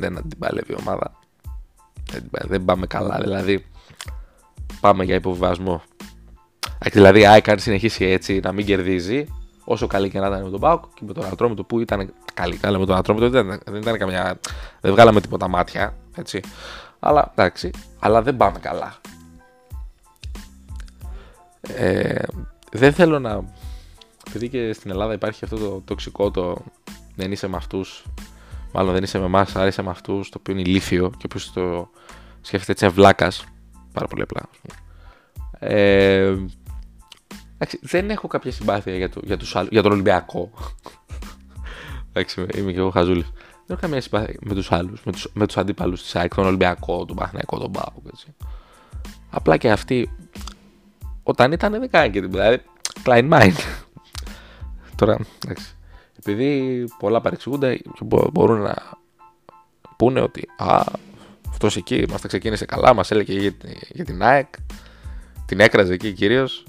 δεν 0.00 0.18
αντιπαλεύει 0.18 0.72
η 0.72 0.76
ομάδα. 0.80 1.18
δεν 2.30 2.64
πάμε 2.64 2.86
καλά. 2.86 3.18
Δηλαδή, 3.20 3.66
πάμε 4.80 5.04
για 5.04 5.14
υποβιβασμό. 5.14 5.82
Δηλαδή, 6.92 7.26
ΑΕΚ 7.26 7.48
αν 7.48 7.58
συνεχίσει 7.58 8.04
έτσι 8.04 8.40
να 8.42 8.52
μην 8.52 8.66
κερδίζει, 8.66 9.26
όσο 9.64 9.86
καλή 9.86 10.10
και 10.10 10.18
να 10.18 10.26
ήταν 10.26 10.42
με 10.42 10.50
τον 10.50 10.60
Πάουκ 10.60 10.84
και 10.94 11.02
με 11.06 11.12
τον 11.12 11.24
Ατρόμητο 11.24 11.64
που 11.64 11.80
ήταν 11.80 12.12
καλή, 12.34 12.56
καλά 12.56 12.78
με 12.78 12.86
τον 12.86 12.96
Ατρόμητο 12.96 13.30
δεν, 13.30 13.60
δεν 13.64 13.80
ήταν 13.80 13.98
καμιά. 13.98 14.40
Δεν 14.80 14.92
βγάλαμε 14.92 15.20
τίποτα 15.20 15.48
μάτια. 15.48 15.96
Έτσι. 16.16 16.40
Αλλά 16.98 17.32
εντάξει, 17.36 17.70
αλλά 17.98 18.22
δεν 18.22 18.36
πάμε 18.36 18.58
καλά. 18.58 18.94
Ε, 21.60 22.22
δεν 22.72 22.92
θέλω 22.92 23.18
να. 23.18 23.44
Επειδή 24.28 24.48
και 24.48 24.72
στην 24.72 24.90
Ελλάδα 24.90 25.12
υπάρχει 25.12 25.44
αυτό 25.44 25.56
το 25.56 25.82
τοξικό 25.84 26.30
το 26.30 26.56
δεν 27.20 27.32
είσαι 27.32 27.48
με 27.48 27.56
αυτούς. 27.56 28.04
Μάλλον 28.72 28.92
δεν 28.92 29.02
είσαι 29.02 29.18
με 29.18 29.24
εμάς, 29.24 29.56
άρεσε 29.56 29.82
με 29.82 29.90
αυτούς, 29.90 30.28
το 30.28 30.36
οποίο 30.40 30.52
είναι 30.54 30.68
ηλίθιο 30.68 31.10
και 31.16 31.26
όποιο 31.26 31.40
το 31.54 31.90
σκέφτεται 32.40 32.72
έτσι 32.72 32.84
ευλάκα. 32.84 33.32
Πάρα 33.92 34.06
πολύ 34.06 34.22
απλά. 34.22 34.40
Ε, 35.58 36.36
εντάξει, 37.54 37.78
δεν 37.82 38.10
έχω 38.10 38.28
κάποια 38.28 38.52
συμπάθεια 38.52 38.96
για, 38.96 39.08
το, 39.08 39.20
για, 39.24 39.36
τους, 39.36 39.56
για 39.70 39.82
τον 39.82 39.92
Ολυμπιακό. 39.92 40.50
εντάξει, 42.12 42.46
είμαι 42.56 42.72
και 42.72 42.78
εγώ 42.78 42.90
χαζούλης. 42.90 43.32
Δεν 43.66 43.78
έχω 43.78 43.80
καμία 43.80 44.00
συμπάθεια 44.00 44.34
με 44.40 44.54
τους 44.54 44.72
άλλους, 44.72 45.02
με 45.04 45.12
τους 45.12 45.28
με 45.32 45.46
τους 45.46 45.56
αντίπαλους 45.56 46.02
της 46.02 46.16
ΑΕΚ, 46.16 46.34
τον 46.34 46.46
Ολυμπιακό, 46.46 47.04
τον 47.04 47.16
Παχναϊκό, 47.16 47.58
τον 47.58 47.72
Πάο. 47.72 47.92
Απλά 49.30 49.56
και 49.56 49.70
αυτοί 49.70 50.10
όταν 51.22 51.52
ήταν 51.52 51.72
δεν 51.72 51.90
κάνει 51.90 52.10
και 52.10 52.20
τίποτα. 52.20 52.42
Δηλαδή, 52.42 52.62
Klein 53.04 53.30
Mind. 53.38 53.56
Τώρα, 54.96 55.18
εντάξει. 55.44 55.74
Επειδή 56.22 56.84
πολλά 56.98 57.20
παρεξηγούνται 57.20 57.76
και 57.76 58.04
μπορούν 58.32 58.60
να 58.60 58.74
πούνε 59.96 60.20
ότι 60.20 60.48
α, 60.56 60.82
αυτός 61.48 61.76
εκεί 61.76 62.04
μας 62.10 62.20
τα 62.20 62.28
ξεκίνησε 62.28 62.64
καλά, 62.64 62.94
μας 62.94 63.10
έλεγε 63.10 63.32
για, 63.32 63.54
για 63.88 64.04
την 64.04 64.22
ΑΕΚ, 64.22 64.46
την 65.46 65.60
έκραζε 65.60 65.92
εκεί 65.92 66.12
κυρίως 66.12 66.64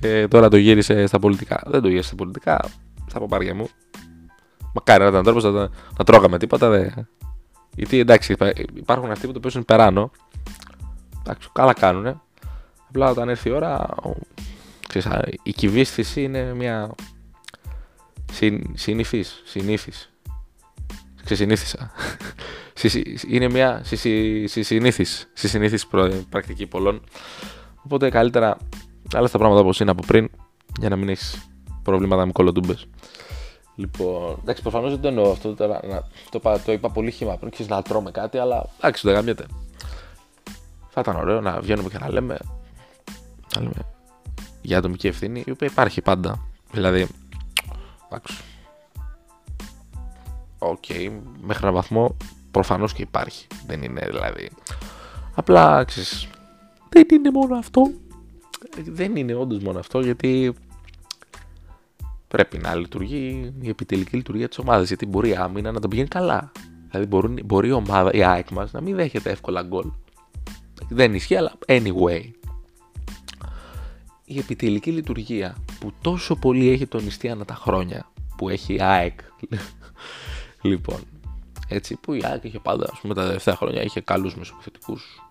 και 0.00 0.26
τώρα 0.30 0.48
το 0.48 0.56
γύρισε 0.56 1.06
στα 1.06 1.18
πολιτικά. 1.18 1.62
Δεν 1.66 1.80
το 1.80 1.88
γύρισε 1.88 2.06
στα 2.06 2.16
πολιτικά, 2.16 2.64
στα 3.06 3.20
παπάρια 3.20 3.54
μου. 3.54 3.68
Μακάρι 4.74 5.02
να 5.02 5.08
ήταν 5.08 5.22
τρόπος 5.22 5.44
να, 5.44 5.50
να 5.98 6.04
τρώγαμε 6.04 6.38
τίποτα. 6.38 6.68
Δε. 6.68 6.88
Γιατί 7.74 7.98
εντάξει, 7.98 8.36
υπάρχουν 8.74 9.10
αυτοί 9.10 9.26
που 9.26 9.32
το 9.32 9.40
παίζουν 9.40 9.64
περάνω. 9.64 10.10
Εντάξει, 11.20 11.48
καλά 11.52 11.72
κάνουν. 11.72 12.20
Απλά 12.88 13.10
όταν 13.10 13.28
έρθει 13.28 13.48
η 13.48 13.52
ώρα, 13.52 13.94
ξέρεις, 14.88 15.08
η 15.42 15.52
κυβίστηση 15.52 16.22
είναι 16.22 16.54
μια 16.54 16.94
συν, 18.32 18.62
συνήθις, 18.74 19.42
συνήθις. 19.44 20.10
Ξεσυνήθισα. 21.24 21.90
είναι 23.28 23.48
μια 23.48 23.82
συσυνήθις, 24.44 25.30
συσυνήθις 25.32 25.86
πρακτική 26.30 26.66
πολλών. 26.66 27.02
Οπότε 27.84 28.10
καλύτερα 28.10 28.56
άλλα 29.14 29.28
τα 29.28 29.38
πράγματα 29.38 29.60
όπως 29.60 29.80
είναι 29.80 29.90
από 29.90 30.02
πριν 30.06 30.30
για 30.78 30.88
να 30.88 30.96
μην 30.96 31.08
έχεις 31.08 31.48
προβλήματα 31.82 32.26
με 32.26 32.32
κολοτούμπες. 32.32 32.86
Λοιπόν, 33.74 34.38
εντάξει, 34.42 34.62
προφανώς 34.62 34.90
δεν 34.90 35.00
το 35.00 35.08
εννοώ 35.08 35.30
αυτό. 35.30 35.54
Το, 35.54 35.80
το, 36.30 36.60
το 36.64 36.72
είπα 36.72 36.90
πολύ 36.90 37.10
χύμα 37.10 37.36
πριν, 37.36 37.50
ξέρεις 37.50 37.70
να 37.70 37.82
τρώμε 37.82 38.10
κάτι, 38.10 38.38
αλλά 38.38 38.66
εντάξει, 38.76 39.06
δεν 39.06 39.14
γαμιέται. 39.14 39.46
Θα 40.88 41.00
ήταν 41.00 41.16
ωραίο 41.16 41.40
να 41.40 41.60
βγαίνουμε 41.60 41.88
και 41.88 41.98
να 41.98 42.10
λέμε 42.10 42.38
για 44.62 44.78
ατομική 44.78 45.06
ευθύνη, 45.06 45.42
η 45.46 45.50
οποία 45.50 45.68
υπάρχει 45.70 46.00
πάντα. 46.00 46.46
Δηλαδή, 46.72 47.06
εντάξει. 48.12 48.42
Οκ, 50.58 50.84
μέχρι 51.40 51.62
έναν 51.62 51.74
βαθμό 51.74 52.16
προφανώς 52.50 52.92
και 52.92 53.02
υπάρχει. 53.02 53.46
Δεν 53.66 53.82
είναι 53.82 54.06
δηλαδή. 54.10 54.50
Απλά 55.34 55.84
ξέρεις, 55.84 56.28
δεν 56.88 57.06
είναι 57.10 57.30
μόνο 57.30 57.56
αυτό. 57.56 57.90
Δεν 58.84 59.16
είναι 59.16 59.34
όντως 59.34 59.62
μόνο 59.62 59.78
αυτό 59.78 60.00
γιατί 60.00 60.54
πρέπει 62.28 62.58
να 62.58 62.74
λειτουργεί 62.74 63.52
η 63.60 63.68
επιτελική 63.68 64.16
λειτουργία 64.16 64.48
της 64.48 64.58
ομάδας. 64.58 64.88
Γιατί 64.88 65.06
μπορεί 65.06 65.28
η 65.28 65.34
άμυνα 65.34 65.72
να 65.72 65.80
το 65.80 65.88
πηγαίνει 65.88 66.08
καλά. 66.08 66.52
Δηλαδή 66.90 67.08
μπορεί, 67.08 67.42
μπορεί 67.44 67.68
η 67.68 67.72
ομάδα, 67.72 68.12
η 68.12 68.24
ΑΕΚ 68.24 68.50
μας 68.50 68.72
να 68.72 68.80
μην 68.80 68.96
δέχεται 68.96 69.30
εύκολα 69.30 69.62
γκολ. 69.62 69.90
Δεν 70.88 71.14
ισχύει, 71.14 71.36
αλλά 71.36 71.52
anyway 71.66 72.30
η 74.34 74.38
επιτελική 74.38 74.90
λειτουργία 74.90 75.56
που 75.80 75.92
τόσο 76.00 76.36
πολύ 76.36 76.68
έχει 76.68 76.86
τονιστεί 76.86 77.28
ανά 77.28 77.44
τα 77.44 77.54
χρόνια 77.54 78.10
που 78.36 78.48
έχει 78.48 78.74
η 78.74 78.82
ΑΕΚ. 78.82 79.20
λοιπόν, 80.62 81.00
έτσι 81.68 81.96
που 81.96 82.12
η 82.12 82.22
ΑΕΚ 82.24 82.44
είχε 82.44 82.58
πάντα, 82.58 82.88
ας 82.92 83.00
πούμε, 83.00 83.14
τα 83.14 83.26
τελευταία 83.26 83.56
χρόνια 83.56 83.82
είχε 83.82 84.00
καλούς 84.00 84.36
μεσοπιθετικούς 84.36 85.22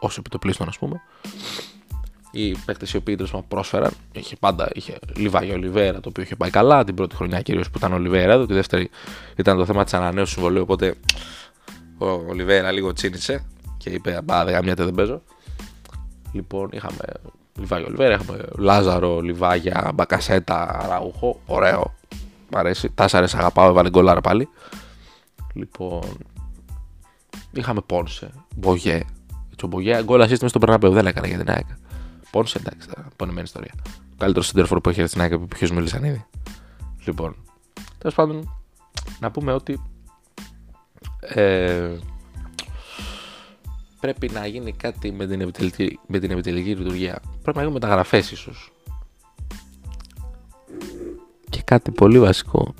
όσο 0.00 0.16
επιτοπλίστων, 0.18 0.68
ας 0.68 0.78
πούμε. 0.78 1.00
Οι 2.30 2.56
παίκτες 2.56 2.92
οι 2.92 2.96
οποίοι 2.96 3.14
τέλος 3.14 3.42
πρόσφεραν, 3.48 3.92
είχε 4.12 4.36
πάντα 4.40 4.70
είχε 4.74 4.98
Λιβάγιο 5.16 5.54
Ολιβέρα 5.54 6.00
το 6.00 6.08
οποίο 6.08 6.22
είχε 6.22 6.36
πάει 6.36 6.50
καλά 6.50 6.84
την 6.84 6.94
πρώτη 6.94 7.14
χρονιά 7.14 7.40
κυρίως 7.40 7.70
που 7.70 7.78
ήταν 7.78 7.92
ο 7.92 7.94
Ολιβέρα, 7.94 8.46
τη 8.46 8.54
δεύτερη 8.54 8.90
ήταν 9.36 9.56
το 9.56 9.64
θέμα 9.64 9.84
της 9.84 9.94
ανανέωσης 9.94 10.34
συμβολίου. 10.34 10.62
Οπότε 10.62 10.94
ο 11.98 12.06
Ολιβέρα 12.06 12.72
λίγο 12.72 12.92
τσίνησε 12.92 13.46
και 13.76 13.90
είπε: 13.90 14.20
Μπα, 14.24 14.44
δεν 14.44 14.74
δεν 14.74 14.94
παίζω. 14.94 15.22
Λοιπόν, 16.32 16.68
είχαμε 16.72 16.98
Λιβάγιο 17.58 17.86
Ολιβέρα, 17.86 18.14
έχουμε 18.14 18.44
Λάζαρο, 18.58 19.20
Λιβάγια, 19.20 19.90
Μπακασέτα, 19.94 20.86
Ραούχο. 20.88 21.40
Ωραίο. 21.46 21.94
Μ' 22.50 22.56
αρέσει. 22.56 22.90
Τάσσαρε 22.90 23.26
αγαπάω, 23.34 23.68
έβαλε 23.68 23.90
γκολάρα 23.90 24.20
πάλι. 24.20 24.48
Λοιπόν. 25.52 26.16
Είχαμε 27.52 27.80
Πόνσε, 27.86 28.30
Μπογέ. 28.56 28.94
Έτσι, 29.52 29.64
ο 29.64 29.66
Μπογέ 29.66 30.02
γκολ 30.02 30.22
assist 30.22 30.48
στον 30.48 30.60
Περναπέου 30.60 30.92
δεν 30.92 31.06
έκανε 31.06 31.26
για 31.26 31.38
την 31.38 31.50
ΑΕΚ. 31.50 31.66
Πόνσε, 32.30 32.58
εντάξει, 32.58 32.88
πονεμένη 33.16 33.46
ιστορία. 33.46 33.72
Ο 33.86 34.16
καλύτερος 34.18 34.46
συντερφόρ 34.46 34.80
που 34.80 34.88
έχει 34.88 35.06
στην 35.06 35.20
ΑΕΚ 35.20 35.38
που 35.38 35.46
ποιο 35.46 35.68
μίλησαν 35.74 36.04
ήδη. 36.04 36.24
Λοιπόν. 37.04 37.36
Τέλος 37.98 38.14
πάντων, 38.14 38.62
να 39.20 39.30
πούμε 39.30 39.52
ότι. 39.52 39.82
Ε, 41.20 41.90
πρέπει 44.04 44.30
να 44.30 44.46
γίνει 44.46 44.72
κάτι 44.72 45.12
με 45.12 45.26
την 45.26 45.40
επιτελική, 45.40 45.98
με 46.06 46.18
την 46.18 46.30
επιτελική 46.30 46.74
λειτουργία. 46.74 47.20
Πρέπει 47.42 47.56
να 47.56 47.64
γίνουν 47.64 47.72
μεταγραφές 47.72 48.30
ίσως. 48.30 48.72
Και 51.50 51.62
κάτι 51.64 51.90
πολύ 51.90 52.20
βασικό. 52.20 52.74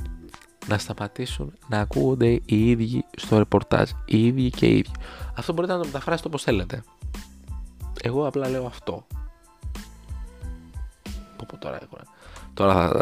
Να 0.66 0.78
σταματήσουν 0.78 1.52
να 1.69 1.81
ακούγονται 1.81 2.40
οι 2.45 2.71
ίδιοι 2.71 3.04
στο 3.16 3.38
ρεπορτάζ. 3.38 3.90
Οι 4.04 4.26
ίδιοι 4.26 4.50
και 4.50 4.66
οι 4.66 4.76
ίδιοι. 4.76 4.90
Αυτό 5.35 5.52
μπορείτε 5.52 5.73
να 5.73 5.78
το 5.78 5.85
μεταφράσετε 5.85 6.28
όπως 6.28 6.43
θέλετε. 6.43 6.83
Εγώ 8.02 8.26
απλά 8.26 8.49
λέω 8.49 8.66
αυτό. 8.66 9.07
Πω 11.37 11.47
πω 11.49 11.57
τώρα 11.59 11.78
έχω. 11.83 11.99
Τώρα 12.54 13.00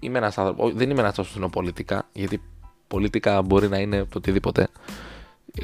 είμαι 0.00 0.18
ένας 0.18 0.38
άνθρωπος, 0.38 0.72
δεν 0.72 0.90
είμαι 0.90 1.00
ένας 1.00 1.18
άνθρωπος 1.18 1.42
που 1.42 1.50
πολιτικά, 1.50 2.08
γιατί 2.12 2.42
πολιτικά 2.88 3.42
μπορεί 3.42 3.68
να 3.68 3.78
είναι 3.78 4.04
το 4.04 4.18
οτιδήποτε 4.18 4.68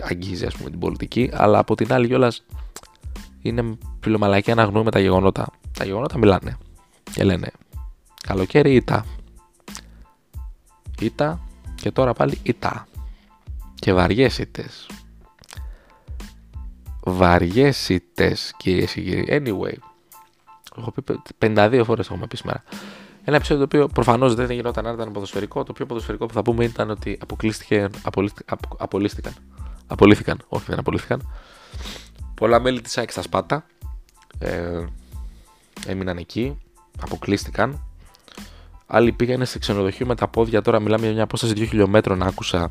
αγγίζει 0.03 0.47
ας 0.47 0.57
πούμε 0.57 0.71
την 0.71 0.79
πολιτική, 0.79 1.31
αλλά 1.33 1.59
από 1.59 1.75
την 1.75 1.93
άλλη 1.93 2.07
κιόλας 2.07 2.45
είναι 3.43 3.79
φιλομαλακία 4.01 4.55
να 4.55 4.63
αγνοούμε 4.63 4.91
τα 4.91 4.99
γεγονότα. 4.99 5.47
Τα 5.79 5.85
γεγονότα 5.85 6.19
μιλάνε 6.19 6.57
και 7.13 7.25
λένε 7.25 7.51
καλοκαίρι 8.27 8.75
ήττα. 8.75 9.07
Ήττα 11.01 11.41
και 11.75 11.91
τώρα 11.91 12.13
πάλι 12.13 12.39
ήττα. 12.43 12.87
Και 13.75 13.93
βαριές 13.93 14.39
ήττες. 14.39 14.87
Βαριές 17.01 17.89
ήττες 17.89 18.55
κυρίες 18.57 18.93
και 18.93 19.01
κύριοι. 19.01 19.27
Anyway, 19.29 19.75
έχω 20.79 20.91
πει 20.91 21.23
52 21.39 21.83
φορές 21.85 22.07
έχουμε 22.07 22.27
πει 22.27 22.37
σήμερα. 22.37 22.63
Ένα 23.25 23.37
επεισόδιο 23.37 23.69
το 23.69 23.77
οποίο 23.77 23.89
προφανώς 23.95 24.35
δεν 24.35 24.51
γινόταν 24.51 24.87
αν 24.87 24.95
ήταν 24.95 25.13
ποδοσφαιρικό. 25.13 25.63
Το 25.63 25.73
πιο 25.73 25.87
ποδοσφαιρικό 25.87 26.27
που 26.27 26.35
θα 26.35 26.43
πούμε 26.43 26.65
ήταν 26.65 26.91
ότι 26.91 27.19
αποκλείστηκε, 27.21 27.89
απολύστηκαν 28.79 29.35
Απολύθηκαν. 29.91 30.39
Όχι, 30.49 30.65
δεν 30.69 30.79
απολύθηκαν. 30.79 31.33
Πολλά 32.35 32.61
μέλη 32.61 32.81
της 32.81 32.99
ΑΕΚ 32.99 33.11
στα 33.11 33.23
Σπάτα 33.23 33.65
ε, 34.39 34.85
έμειναν 35.87 36.17
εκεί. 36.17 36.59
Αποκλείστηκαν. 37.01 37.85
Άλλοι 38.87 39.13
πήγανε 39.13 39.45
σε 39.45 39.59
ξενοδοχείο 39.59 40.07
με 40.07 40.15
τα 40.15 40.29
πόδια. 40.29 40.63
Τώρα 40.63 40.81
μιλάμε 40.81 41.05
για 41.05 41.13
μια 41.15 41.23
απόσταση 41.23 41.53
2 41.57 41.67
χιλιόμετρων. 41.69 42.23
Άκουσα. 42.23 42.71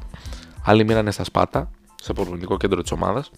Άλλοι 0.63 0.83
μείνανε 0.83 1.11
στα 1.11 1.23
Σπάτα, 1.23 1.71
στο 1.95 2.13
πολιτικό 2.13 2.57
κέντρο 2.57 2.81
της 2.81 2.91
ομάδας. 2.91 3.31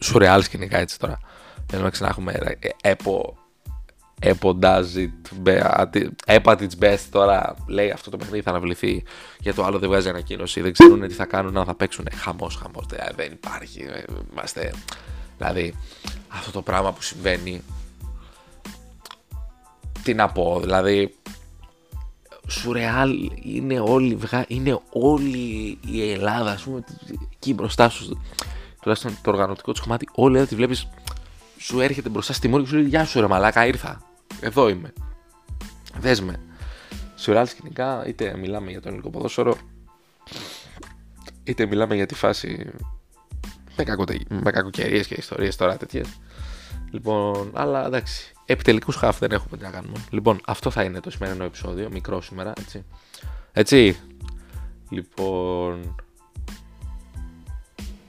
Σουρεάλ 0.00 0.42
σκηνικά 0.42 0.78
έτσι 0.78 0.98
τώρα. 0.98 1.18
Δεν 1.66 1.90
να 2.00 2.08
έχουμε 2.08 2.32
ε, 2.32 2.68
έπο 2.82 3.37
Apple 4.22 4.58
does 4.60 4.84
it, 4.96 5.10
at 6.26 6.60
its 6.60 6.84
best 6.84 6.98
τώρα 7.10 7.54
λέει 7.66 7.90
αυτό 7.90 8.10
το 8.10 8.16
παιχνίδι 8.16 8.42
θα 8.42 8.50
αναβληθεί 8.50 9.02
για 9.38 9.54
το 9.54 9.64
άλλο 9.64 9.78
δεν 9.78 9.88
βγάζει 9.88 10.08
ανακοίνωση 10.08 10.60
δεν 10.60 10.72
ξέρουν 10.72 11.08
τι 11.08 11.14
θα 11.14 11.24
κάνουν 11.24 11.56
αν 11.56 11.64
θα 11.64 11.74
παίξουν 11.74 12.08
χαμός 12.14 12.56
χαμός 12.56 12.86
δεν 13.16 13.32
υπάρχει 13.32 13.80
ε, 13.80 14.02
είμαστε 14.32 14.72
δηλαδή 15.36 15.74
αυτό 16.28 16.50
το 16.50 16.62
πράγμα 16.62 16.92
που 16.92 17.02
συμβαίνει 17.02 17.62
τι 20.02 20.14
να 20.14 20.28
πω 20.28 20.60
δηλαδή 20.60 21.14
σουρεάλ, 22.48 23.30
είναι 23.42 23.80
όλη, 23.80 24.18
είναι 24.48 24.80
όλη 24.90 25.78
η 25.86 26.10
Ελλάδα, 26.10 26.50
ας 26.50 26.62
πούμε, 26.62 26.84
εκεί 27.32 27.54
μπροστά 27.54 27.88
σου. 27.88 28.20
Τουλάχιστον 28.80 29.18
το 29.22 29.30
οργανωτικό 29.30 29.72
του 29.72 29.80
κομμάτι, 29.80 30.08
όλη 30.14 30.46
τη 30.46 30.54
βλέπεις, 30.54 30.88
σου 31.58 31.80
έρχεται 31.80 32.08
μπροστά 32.08 32.32
στη 32.32 32.48
μόρφη 32.48 32.64
και 32.64 32.70
σου 32.70 32.76
λέει 32.76 32.88
Γεια 32.88 33.04
σου, 33.04 33.20
ρε 33.20 33.26
Μαλάκα, 33.26 33.66
ήρθα. 33.66 34.07
Εδώ 34.40 34.68
είμαι. 34.68 34.92
Δες 35.98 36.20
με. 36.20 36.40
Σουρεάλ 37.16 37.46
σκηνικά, 37.46 38.06
είτε 38.06 38.36
μιλάμε 38.36 38.70
για 38.70 38.80
τον 38.80 38.90
ελληνικό 38.90 39.10
ποδόσφαιρο, 39.10 39.56
είτε 41.44 41.66
μιλάμε 41.66 41.94
για 41.94 42.06
τη 42.06 42.14
φάση 42.14 42.70
με, 43.76 43.84
κακοτε... 43.84 44.20
με 44.28 44.50
κακοκαιρίες 44.50 45.06
και 45.06 45.14
ιστορίες 45.14 45.56
τώρα 45.56 45.76
τέτοιες. 45.76 46.08
Λοιπόν, 46.90 47.50
αλλά 47.54 47.86
εντάξει. 47.86 48.32
Επιτελικού 48.44 48.92
χαφ 48.92 49.18
δεν 49.18 49.30
έχουμε 49.30 49.56
τι 49.56 49.62
να 49.62 49.70
κάνουμε. 49.70 49.98
Λοιπόν, 50.10 50.40
αυτό 50.46 50.70
θα 50.70 50.82
είναι 50.82 51.00
το 51.00 51.10
σημερινό 51.10 51.44
επεισόδιο. 51.44 51.88
Μικρό 51.90 52.20
σήμερα, 52.20 52.52
έτσι. 52.58 52.84
Έτσι. 53.52 53.96
Λοιπόν. 54.90 55.94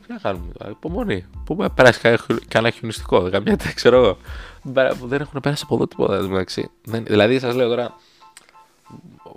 Τι 0.05 0.13
να 0.13 0.17
κάνουμε 0.17 0.53
τώρα, 0.57 0.71
υπομονή. 0.71 1.25
Πού 1.45 1.55
με 1.55 1.69
περάσει 1.69 1.99
κανένα 2.47 2.73
χιονιστικό, 2.73 3.29
καμιά 3.29 3.55
δεν 3.55 3.73
ξέρω 3.73 3.97
εγώ. 3.97 4.17
Δεν 4.63 5.21
έχουν 5.21 5.41
περάσει 5.41 5.63
από 5.65 5.75
εδώ 5.75 5.87
τίποτα 5.87 6.15
εντάξει. 6.15 6.69
Δηλαδή, 6.83 7.39
σας 7.39 7.55
λέω 7.55 7.67
τώρα, 7.67 7.93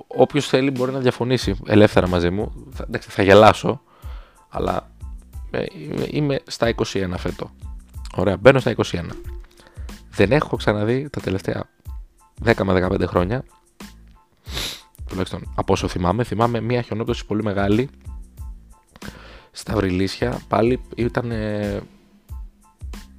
όποιος 0.06 0.48
θέλει 0.48 0.70
μπορεί 0.70 0.92
να 0.92 0.98
διαφωνήσει 0.98 1.56
ελεύθερα 1.66 2.08
μαζί 2.08 2.30
μου. 2.30 2.52
Θα, 2.72 2.84
εντάξει, 2.88 3.10
θα 3.10 3.22
γελάσω, 3.22 3.80
αλλά 4.48 4.90
είμαι, 5.72 6.06
είμαι 6.10 6.40
στα 6.46 6.74
21 6.74 7.14
φέτο. 7.16 7.50
Ωραία, 8.16 8.36
μπαίνω 8.36 8.60
στα 8.60 8.74
21. 8.76 8.82
Δεν 10.10 10.32
έχω 10.32 10.56
ξαναδεί 10.56 11.08
τα 11.10 11.20
τελευταία 11.20 11.64
10 12.44 12.62
με 12.64 12.86
15 12.90 13.06
χρόνια, 13.06 13.44
τουλάχιστον 15.08 15.52
από 15.54 15.72
όσο 15.72 15.88
θυμάμαι, 15.88 16.24
θυμάμαι 16.24 16.60
μια 16.60 16.82
χιονόπτωση 16.82 17.26
πολύ 17.26 17.42
μεγάλη 17.42 17.88
στα 19.50 19.74
Βρυλίσια. 19.74 20.40
Πάλι 20.48 20.80
ήταν, 20.96 21.32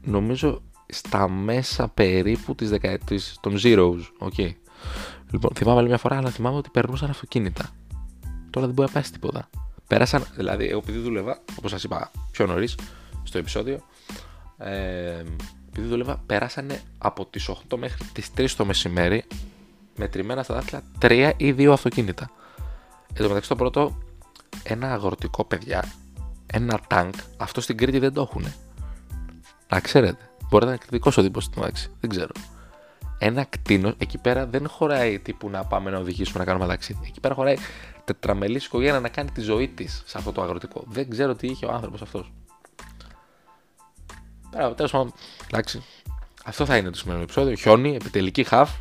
νομίζω, 0.02 0.62
στα 0.86 1.30
μέσα 1.30 1.88
περίπου 1.88 2.56
της 2.56 2.70
δεκαετής 2.70 3.38
των 3.42 3.56
Zeros. 3.64 4.00
Okay. 4.20 4.52
Λοιπόν, 5.32 5.52
θυμάμαι 5.56 5.80
άλλη 5.80 5.88
μια 5.88 5.98
φορά, 5.98 6.18
αλλά 6.18 6.30
θυμάμαι 6.30 6.58
ότι 6.58 6.70
περνούσαν 6.70 7.10
αυτοκίνητα. 7.10 7.70
Τώρα 8.50 8.66
δεν 8.66 8.76
μπορεί 8.76 8.92
να 8.94 9.02
πάει 9.02 9.12
τίποτα. 9.12 9.50
Πέρασαν, 9.88 10.26
δηλαδή, 10.36 10.68
εγώ 10.68 10.78
επειδή 10.78 11.00
δούλευα, 11.00 11.42
όπως 11.58 11.72
σας 11.72 11.84
είπα 11.84 12.12
πιο 12.32 12.46
νωρίς 12.46 12.76
στο 13.24 13.38
επεισόδιο, 13.38 13.80
ε, 14.58 15.24
επειδή 15.70 15.88
δούλευα, 15.88 16.24
πέρασανε 16.26 16.82
από 16.98 17.26
τις 17.26 17.50
8 17.50 17.78
μέχρι 17.78 18.06
τις 18.14 18.30
3 18.38 18.56
το 18.56 18.66
μεσημέρι 18.66 19.24
μετρημένα 19.96 20.44
στα 20.44 20.54
δάχτυλα 20.54 20.84
3 21.00 21.32
ή 21.38 21.54
2 21.54 21.72
αυτοκίνητα. 21.72 22.32
Εν 23.14 23.22
τω 23.22 23.28
μεταξύ, 23.28 23.50
το 23.50 23.56
πρώτο, 23.56 23.98
ένα 24.64 24.94
αγροτικό 24.94 25.44
παιδιά, 25.44 25.94
ένα 26.46 26.80
τάγκ, 26.88 27.12
αυτό 27.38 27.62
στην 27.62 27.78
Κρήτη 27.78 28.00
δεν 28.00 28.14
το 28.14 28.22
έχουν. 28.22 28.46
Να 29.70 29.80
ξέρετε. 29.80 30.33
Μπορεί 30.54 30.66
να 30.66 30.72
είναι 30.72 30.82
κριτικό 30.88 31.12
ο 31.18 31.22
τύπος 31.22 31.44
στην 31.44 31.60
μεταξύ. 31.62 31.92
Δεν 32.00 32.10
ξέρω. 32.10 32.32
Ένα 33.18 33.44
κτίνο 33.44 33.94
εκεί 33.98 34.18
πέρα 34.18 34.46
δεν 34.46 34.68
χωράει 34.68 35.20
τύπου 35.20 35.50
να 35.50 35.66
πάμε 35.66 35.92
να 35.92 35.98
οδηγήσουμε 35.98 36.40
να 36.40 36.46
κάνουμε 36.46 36.68
ταξίδι. 36.68 37.00
Εκεί 37.08 37.20
πέρα 37.20 37.34
χωράει 37.34 37.56
τετραμελής 38.04 38.66
οικογένεια 38.66 39.00
να 39.00 39.10
κάνει 39.10 39.32
τη 39.32 39.42
ζωή 39.42 39.68
της 39.68 40.04
σε 40.06 40.18
αυτό 40.18 40.32
το 40.32 40.42
αγροτικό. 40.42 40.84
Δεν 40.88 41.10
ξέρω 41.10 41.36
τι 41.36 41.48
είχε 41.48 41.66
ο 41.66 41.72
άνθρωπος 41.72 42.02
αυτός. 42.02 42.32
Τέλος 44.76 44.92
πάντων, 44.92 45.14
εντάξει. 45.48 45.84
Αυτό 46.46 46.66
θα 46.66 46.78
είναι 46.78 46.90
το 46.90 46.98
σημερινό 46.98 47.24
επεισόδιο. 47.24 47.56
Χιόνι, 47.56 47.96
επιτελική 47.96 48.44
χαφ, 48.44 48.72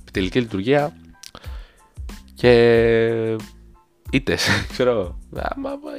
επιτελική 0.00 0.40
λειτουργία 0.40 0.96
και 2.34 3.36
ήττες. 4.10 4.48
Ξέρω. 4.72 5.18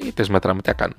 Ήττες 0.05 0.29
μετράμε, 0.29 0.61
τι 0.61 0.73
κάνω. 0.73 0.93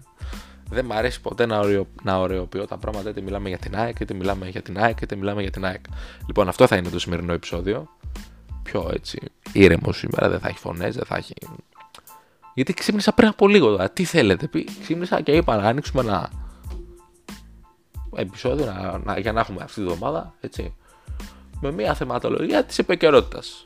Δεν 0.72 0.84
μου 0.88 0.94
αρέσει 0.94 1.20
ποτέ 1.20 1.46
να, 1.46 1.58
ωραιο, 1.58 1.86
να 2.02 2.18
ωρεοποιώ 2.18 2.66
τα 2.66 2.76
πράγματα, 2.76 3.10
είτε 3.10 3.20
μιλάμε 3.20 3.48
για 3.48 3.58
την 3.58 3.76
ΑΕΚ, 3.76 4.00
είτε 4.00 4.14
μιλάμε 4.14 4.48
για 4.48 4.62
την 4.62 4.78
ΑΕΚ, 4.78 5.00
είτε 5.00 5.16
μιλάμε 5.16 5.42
για 5.42 5.50
την 5.50 5.64
ΑΕΚ. 5.64 5.80
Λοιπόν, 6.26 6.48
αυτό 6.48 6.66
θα 6.66 6.76
είναι 6.76 6.88
το 6.88 6.98
σημερινό 6.98 7.32
επεισόδιο. 7.32 7.88
Πιο 8.62 8.90
έτσι 8.94 9.18
ήρεμο 9.52 9.92
σήμερα, 9.92 10.28
δεν 10.28 10.38
θα 10.38 10.48
έχει 10.48 10.58
φωνές, 10.58 10.94
δεν 10.94 11.04
θα 11.04 11.16
έχει. 11.16 11.34
Γιατί 12.54 12.74
ξύπνησα 12.74 13.12
πριν 13.12 13.28
από 13.28 13.48
λίγο 13.48 13.70
τώρα. 13.70 13.90
Τι 13.90 14.04
θέλετε, 14.04 14.48
πει. 14.48 14.68
Ξύπνησα 14.80 15.20
και 15.20 15.32
είπα 15.32 15.56
να 15.56 15.68
ανοίξουμε 15.68 16.02
ένα 16.02 16.30
επεισόδιο 18.16 18.64
να, 18.64 18.98
να, 18.98 19.18
για 19.18 19.32
να 19.32 19.40
έχουμε 19.40 19.62
αυτή 19.62 19.80
τη 19.80 19.86
βδομάδα, 19.86 20.34
έτσι. 20.40 20.74
Με 21.60 21.72
μια 21.72 21.94
θεματολογία 21.94 22.64
της 22.64 22.78
επικαιρότητας. 22.78 23.64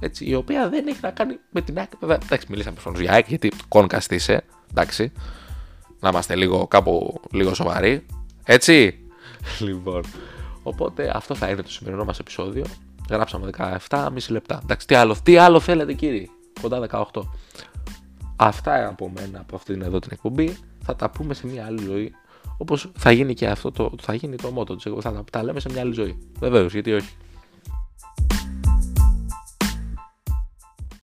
Έτσι, 0.00 0.24
η 0.24 0.34
οποία 0.34 0.68
δεν 0.68 0.86
έχει 0.86 0.98
να 1.02 1.10
κάνει 1.10 1.38
με 1.50 1.60
την 1.60 1.78
ΑΕΚ. 1.78 1.90
Εντάξει, 2.00 2.46
μιλήσαμε 2.48 2.74
προφανώς 2.74 3.00
για 3.00 3.12
ΑΕΚ, 3.12 3.28
γιατί 3.28 3.52
κόνκα 3.68 4.02
είσαι, 4.10 4.44
εντάξει. 4.70 5.12
Να 6.02 6.08
είμαστε 6.08 6.36
λίγο 6.36 6.66
κάπου 6.66 7.20
λίγο 7.32 7.54
σοβαροί. 7.54 8.06
Έτσι. 8.44 8.98
λοιπόν. 9.60 10.02
Οπότε 10.62 11.12
αυτό 11.14 11.34
θα 11.34 11.48
είναι 11.48 11.62
το 11.62 11.70
σημερινό 11.70 12.04
μας 12.04 12.18
επεισόδιο. 12.18 12.64
Γράψαμε 13.10 13.50
17,5 13.88 14.10
λεπτά. 14.28 14.60
Εντάξει, 14.62 14.86
τι 14.86 14.94
άλλο, 14.94 15.16
τι 15.22 15.36
άλλο 15.36 15.60
θέλετε 15.60 15.92
κύριοι. 15.92 16.30
Κοντά 16.60 16.88
18. 17.12 17.22
Αυτά 18.36 18.88
από 18.88 19.10
μένα 19.14 19.40
από 19.40 19.56
αυτήν 19.56 19.82
εδώ 19.82 19.98
την 19.98 20.10
εκπομπή. 20.12 20.56
Θα 20.84 20.96
τα 20.96 21.10
πούμε 21.10 21.34
σε 21.34 21.46
μια 21.46 21.64
άλλη 21.66 21.82
ζωή. 21.82 22.12
Όπως 22.58 22.90
θα 22.96 23.10
γίνει 23.10 23.34
και 23.34 23.48
αυτό 23.48 23.70
το. 23.70 23.92
Θα 24.00 24.14
γίνει 24.14 24.36
το 24.36 24.50
μότο 24.50 24.76
της. 24.76 24.92
Θα 25.00 25.24
τα 25.30 25.42
λέμε 25.42 25.60
σε 25.60 25.68
μια 25.72 25.80
άλλη 25.80 25.94
ζωή. 25.94 26.18
Βεβαίως, 26.38 26.72
γιατί 26.72 26.92
όχι. 26.92 27.16